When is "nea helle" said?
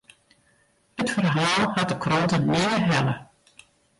2.39-3.13